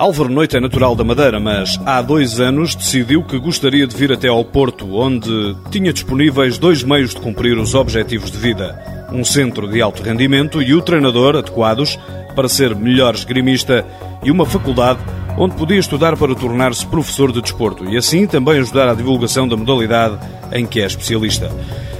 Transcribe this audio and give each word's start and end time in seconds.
Álvaro 0.00 0.30
Noite 0.30 0.56
é 0.56 0.60
natural 0.60 0.96
da 0.96 1.04
Madeira, 1.04 1.38
mas 1.38 1.78
há 1.84 2.00
dois 2.00 2.40
anos 2.40 2.74
decidiu 2.74 3.22
que 3.22 3.38
gostaria 3.38 3.86
de 3.86 3.94
vir 3.94 4.10
até 4.10 4.28
ao 4.28 4.42
Porto, 4.42 4.96
onde 4.96 5.54
tinha 5.70 5.92
disponíveis 5.92 6.56
dois 6.56 6.82
meios 6.82 7.10
de 7.10 7.20
cumprir 7.20 7.58
os 7.58 7.74
objetivos 7.74 8.30
de 8.30 8.38
vida: 8.38 9.06
um 9.12 9.22
centro 9.22 9.68
de 9.68 9.82
alto 9.82 10.02
rendimento 10.02 10.62
e 10.62 10.72
o 10.72 10.80
treinador 10.80 11.36
adequados 11.36 11.98
para 12.34 12.48
ser 12.48 12.74
melhor 12.74 13.14
esgrimista 13.14 13.86
e 14.24 14.30
uma 14.30 14.46
faculdade 14.46 15.00
onde 15.36 15.54
podia 15.56 15.78
estudar 15.78 16.16
para 16.16 16.34
tornar-se 16.34 16.86
professor 16.86 17.32
de 17.32 17.40
desporto 17.40 17.84
e 17.84 17.96
assim 17.96 18.26
também 18.26 18.58
ajudar 18.58 18.88
à 18.88 18.94
divulgação 18.94 19.46
da 19.46 19.56
modalidade 19.56 20.18
em 20.52 20.66
que 20.66 20.80
é 20.80 20.86
especialista. 20.86 21.50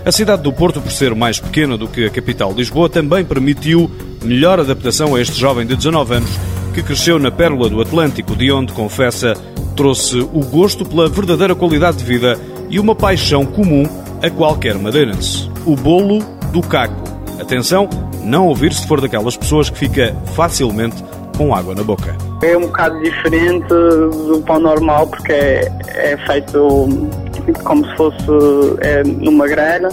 A 0.04 0.12
cidade 0.12 0.42
do 0.42 0.52
Porto, 0.52 0.80
por 0.80 0.90
ser 0.90 1.14
mais 1.14 1.38
pequena 1.38 1.76
do 1.76 1.86
que 1.86 2.06
a 2.06 2.10
capital 2.10 2.52
Lisboa, 2.52 2.88
também 2.88 3.24
permitiu 3.24 3.90
melhor 4.22 4.58
adaptação 4.58 5.14
a 5.14 5.20
este 5.20 5.38
jovem 5.38 5.66
de 5.66 5.76
19 5.76 6.14
anos 6.14 6.30
que 6.74 6.82
cresceu 6.82 7.18
na 7.18 7.30
Pérola 7.30 7.68
do 7.68 7.80
Atlântico, 7.80 8.36
de 8.36 8.50
onde, 8.50 8.72
confessa, 8.72 9.34
trouxe 9.76 10.18
o 10.20 10.44
gosto 10.44 10.84
pela 10.84 11.08
verdadeira 11.08 11.54
qualidade 11.54 11.98
de 11.98 12.04
vida 12.04 12.38
e 12.68 12.78
uma 12.78 12.94
paixão 12.94 13.44
comum 13.44 13.84
a 14.22 14.30
qualquer 14.30 14.78
madeirense: 14.78 15.50
o 15.66 15.74
bolo 15.76 16.20
do 16.52 16.60
caco. 16.62 17.02
Atenção, 17.40 17.88
não 18.22 18.46
ouvir 18.46 18.72
se 18.72 18.86
for 18.86 19.00
daquelas 19.00 19.36
pessoas 19.36 19.70
que 19.70 19.78
fica 19.78 20.14
facilmente 20.34 21.02
com 21.40 21.54
água 21.54 21.74
na 21.74 21.82
boca. 21.82 22.14
É 22.42 22.54
um 22.54 22.66
bocado 22.66 23.00
diferente 23.00 23.66
do 23.66 24.42
pão 24.46 24.60
normal 24.60 25.06
porque 25.06 25.32
é, 25.32 25.72
é 25.88 26.16
feito 26.26 26.86
como 27.64 27.86
se 27.86 27.96
fosse 27.96 28.16
é, 28.82 29.02
numa 29.02 29.48
grelha. 29.48 29.88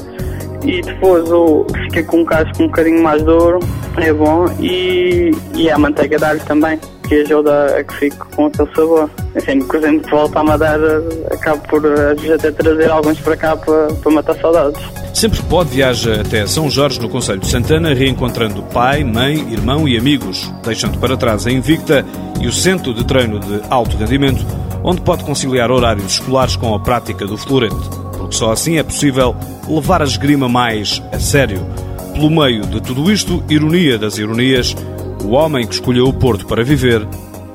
E 0.65 0.81
depois 0.81 1.31
o, 1.31 1.65
fica 1.85 2.03
com 2.03 2.21
um 2.21 2.25
casco 2.25 2.63
um 2.63 2.67
bocadinho 2.67 3.01
mais 3.01 3.23
duro, 3.23 3.59
é 3.95 4.11
bom, 4.11 4.47
e, 4.59 5.31
e 5.55 5.69
a 5.69 5.77
manteiga 5.77 6.17
de 6.17 6.25
alho 6.25 6.39
também, 6.45 6.79
que 7.07 7.21
ajuda 7.21 7.77
a 7.77 7.83
que 7.83 7.93
fique 7.95 8.17
com 8.17 8.47
aquele 8.47 8.69
sabor. 8.75 9.09
Assim, 9.35 9.59
por 9.59 9.75
exemplo, 9.75 10.01
de 10.01 10.09
volta 10.09 10.39
à 10.39 10.43
Madeira, 10.43 11.03
acabo 11.31 11.61
por 11.67 11.81
até 11.85 12.51
trazer 12.51 12.89
alguns 12.91 13.19
para 13.19 13.37
cá 13.37 13.55
para, 13.55 13.87
para 13.87 14.11
matar 14.11 14.35
saudades. 14.35 14.81
Sempre 15.13 15.39
que 15.39 15.45
pode, 15.45 15.69
viaja 15.71 16.21
até 16.21 16.45
São 16.45 16.69
Jorge, 16.69 16.99
no 16.99 17.09
Conselho 17.09 17.39
de 17.39 17.47
Santana, 17.47 17.93
reencontrando 17.93 18.61
pai, 18.63 19.03
mãe, 19.03 19.35
irmão 19.51 19.87
e 19.87 19.97
amigos, 19.97 20.51
deixando 20.63 20.99
para 20.99 21.17
trás 21.17 21.47
a 21.47 21.51
Invicta 21.51 22.05
e 22.39 22.47
o 22.47 22.51
centro 22.51 22.93
de 22.93 23.03
treino 23.05 23.39
de 23.39 23.61
alto 23.69 23.97
rendimento, 23.97 24.45
onde 24.83 25.01
pode 25.01 25.23
conciliar 25.23 25.71
horários 25.71 26.13
escolares 26.13 26.55
com 26.55 26.75
a 26.75 26.79
prática 26.79 27.25
do 27.25 27.37
florete 27.37 28.07
porque 28.27 28.35
só 28.35 28.51
assim 28.51 28.77
é 28.77 28.83
possível 28.83 29.35
levar 29.67 30.01
a 30.01 30.05
esgrima 30.05 30.49
mais 30.49 31.01
a 31.11 31.19
sério. 31.19 31.65
Pelo 32.13 32.29
meio 32.29 32.63
de 32.63 32.81
tudo 32.81 33.11
isto, 33.11 33.43
ironia 33.49 33.97
das 33.97 34.17
ironias, 34.17 34.75
o 35.23 35.31
homem 35.31 35.65
que 35.65 35.73
escolheu 35.73 36.05
o 36.05 36.13
Porto 36.13 36.45
para 36.45 36.63
viver 36.63 37.07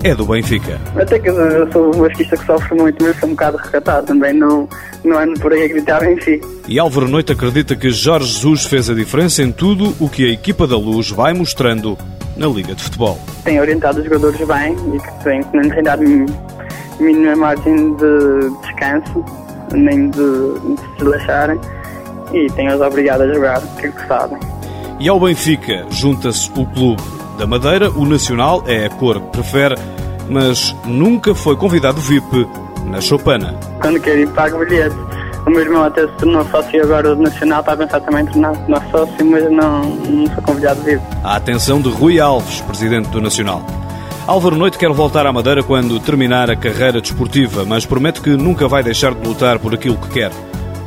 é 0.04 0.14
do 0.14 0.26
Benfica. 0.26 0.80
Até 0.96 1.18
que 1.18 1.28
eu 1.28 1.72
sou 1.72 1.94
uma 1.94 2.08
esquista 2.08 2.36
que 2.36 2.44
sofre 2.44 2.76
muito, 2.76 3.02
mas 3.02 3.16
sou 3.18 3.28
um 3.28 3.32
bocado 3.32 3.56
recatado 3.56 4.06
também, 4.06 4.32
não, 4.32 4.68
não 5.04 5.18
ando 5.18 5.38
por 5.40 5.52
aí 5.52 5.64
a 5.64 5.68
gritar 5.68 6.00
Benfica. 6.00 6.46
E 6.66 6.78
Álvaro 6.78 7.08
Noite 7.08 7.32
acredita 7.32 7.76
que 7.76 7.90
Jorge 7.90 8.26
Jesus 8.26 8.66
fez 8.66 8.90
a 8.90 8.94
diferença 8.94 9.42
em 9.42 9.52
tudo 9.52 9.94
o 10.00 10.08
que 10.08 10.28
a 10.28 10.32
equipa 10.32 10.66
da 10.66 10.76
Luz 10.76 11.10
vai 11.10 11.32
mostrando 11.32 11.96
na 12.36 12.48
Liga 12.48 12.74
de 12.74 12.82
Futebol. 12.82 13.18
Tem 13.44 13.60
orientado 13.60 13.98
os 13.98 14.04
jogadores 14.04 14.40
bem 14.46 14.76
e 14.94 14.98
que 14.98 15.24
tem, 15.24 15.42
tem 15.42 15.82
dado 15.82 16.02
mínima 16.98 17.36
margem 17.36 17.94
de 17.94 18.50
descanso 18.62 19.24
nem 19.72 20.10
de, 20.10 20.18
de 20.18 20.80
se 20.80 21.04
relaxarem 21.04 21.60
e 22.32 22.46
tenho-os 22.52 22.80
obrigado 22.80 23.22
a 23.22 23.32
jogar, 23.32 23.62
é 23.78 23.88
que 23.88 24.06
sabem. 24.06 24.38
E 24.98 25.08
ao 25.08 25.20
Benfica 25.20 25.86
junta-se 25.90 26.50
o 26.56 26.66
clube 26.66 27.02
da 27.38 27.46
Madeira, 27.46 27.90
o 27.90 28.04
Nacional 28.04 28.62
é 28.66 28.86
a 28.86 28.90
cor 28.90 29.20
que 29.20 29.28
prefere, 29.28 29.74
mas 30.28 30.74
nunca 30.84 31.34
foi 31.34 31.56
convidado 31.56 32.00
VIP 32.00 32.46
na 32.86 33.00
Chopana. 33.00 33.54
Quando 33.80 34.00
quer 34.00 34.18
ir 34.18 34.28
pago 34.28 34.58
bilhete. 34.58 34.96
O 35.44 35.50
meu 35.50 35.60
irmão 35.60 35.82
até 35.82 36.06
se 36.06 36.12
tornou 36.18 36.44
sócio 36.50 36.80
agora 36.84 37.16
do 37.16 37.22
Nacional, 37.22 37.60
está 37.60 37.72
a 37.72 37.76
pensar 37.76 38.00
também 38.00 38.22
em 38.22 38.26
tornar 38.26 38.90
sócio, 38.92 39.26
mas 39.26 39.50
não, 39.50 39.82
não 39.82 40.26
foi 40.26 40.42
convidado 40.44 40.80
VIP. 40.82 41.02
A 41.24 41.34
atenção 41.34 41.80
de 41.80 41.88
Rui 41.88 42.20
Alves, 42.20 42.60
presidente 42.60 43.08
do 43.08 43.20
Nacional. 43.20 43.60
Álvaro 44.24 44.54
Noite 44.54 44.78
quer 44.78 44.90
voltar 44.90 45.26
à 45.26 45.32
Madeira 45.32 45.60
quando 45.64 45.98
terminar 45.98 46.48
a 46.48 46.54
carreira 46.54 47.00
desportiva, 47.00 47.64
mas 47.64 47.84
promete 47.84 48.20
que 48.20 48.30
nunca 48.30 48.68
vai 48.68 48.84
deixar 48.84 49.14
de 49.14 49.26
lutar 49.26 49.58
por 49.58 49.74
aquilo 49.74 49.96
que 49.96 50.10
quer. 50.10 50.30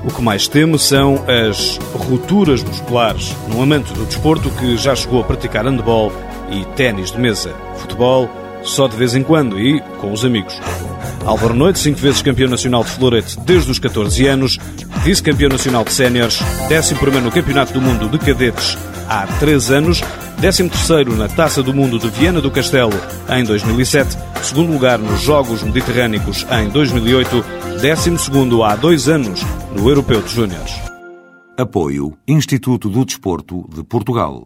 O 0.06 0.14
que 0.14 0.22
mais 0.22 0.48
teme 0.48 0.80
são 0.80 1.16
as 1.28 1.78
rupturas 1.94 2.64
musculares 2.64 3.36
num 3.50 3.62
amante 3.62 3.92
do 3.92 4.06
desporto 4.06 4.50
que 4.52 4.78
já 4.78 4.96
chegou 4.96 5.20
a 5.20 5.24
praticar 5.26 5.66
handball 5.66 6.14
e 6.52 6.66
ténis 6.76 7.12
de 7.12 7.20
mesa. 7.20 7.54
Futebol 7.78 8.30
só 8.64 8.88
de 8.88 8.96
vez 8.96 9.16
em 9.16 9.24
quando 9.24 9.60
e 9.60 9.80
com 10.02 10.12
os 10.12 10.26
amigos. 10.26 10.60
Álvaro 11.26 11.54
Noite, 11.54 11.80
cinco 11.80 12.00
vezes 12.00 12.22
campeão 12.22 12.50
nacional 12.50 12.84
de 12.84 12.92
florete 12.92 13.40
desde 13.42 13.72
os 13.72 13.80
14 13.80 14.28
anos, 14.28 14.60
vice-campeão 15.04 15.50
nacional 15.50 15.84
de 15.84 15.92
séniores, 15.92 16.40
11 16.72 17.22
no 17.22 17.32
Campeonato 17.32 17.74
do 17.74 17.82
Mundo 17.82 18.10
de 18.10 18.20
Cadetes 18.20 18.78
há 19.08 19.26
3 19.40 19.72
anos, 19.72 20.02
13º 20.42 21.16
na 21.16 21.28
Taça 21.28 21.64
do 21.64 21.74
Mundo 21.74 21.98
de 21.98 22.10
Viana 22.10 22.42
do 22.42 22.52
Castelo 22.52 22.94
em 23.30 23.44
2007, 23.44 24.18
segundo 24.44 24.72
lugar 24.72 25.00
nos 25.00 25.22
Jogos 25.22 25.64
Mediterrânicos 25.64 26.46
em 26.52 26.70
2008, 26.70 27.46
12º 27.82 28.64
há 28.64 28.76
dois 28.76 29.08
anos 29.08 29.42
no 29.76 29.90
Europeu 29.90 30.22
de 30.22 30.34
Júniores. 30.34 30.74
Apoio 31.58 32.18
Instituto 32.28 32.90
do 32.90 33.06
Desporto 33.06 33.68
de 33.74 33.84
Portugal. 33.84 34.46